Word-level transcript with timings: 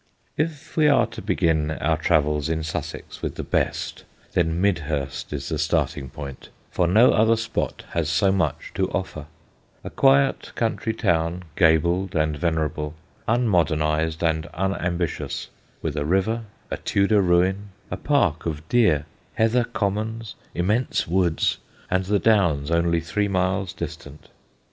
[Sidenote: 0.35 0.49
MIDHURST] 0.49 0.61
If 0.63 0.77
we 0.77 0.87
are 0.87 1.05
to 1.05 1.21
begin 1.21 1.71
our 1.73 1.95
travels 1.95 2.49
in 2.49 2.63
Sussex 2.63 3.21
with 3.21 3.35
the 3.35 3.43
best, 3.43 4.03
then 4.33 4.59
Midhurst 4.59 5.31
is 5.31 5.49
the 5.49 5.59
starting 5.59 6.09
point, 6.09 6.49
for 6.71 6.87
no 6.87 7.11
other 7.13 7.35
spot 7.35 7.83
has 7.91 8.09
so 8.09 8.31
much 8.31 8.71
to 8.73 8.89
offer: 8.93 9.27
a 9.83 9.91
quiet 9.91 10.53
country 10.55 10.95
town, 10.95 11.43
gabled 11.55 12.15
and 12.15 12.35
venerable, 12.35 12.95
unmodernised 13.27 14.23
and 14.23 14.47
unambitious, 14.55 15.49
with 15.83 15.95
a 15.95 16.03
river, 16.03 16.45
a 16.71 16.77
Tudor 16.77 17.21
ruin, 17.21 17.69
a 17.91 17.95
park 17.97 18.47
of 18.47 18.67
deer, 18.69 19.05
heather 19.35 19.65
commons, 19.65 20.33
immense 20.55 21.07
woods, 21.07 21.59
and 21.91 22.05
the 22.05 22.17
Downs 22.17 22.71
only 22.71 23.01
three 23.01 23.27
miles 23.27 23.71
distant. 23.71 24.29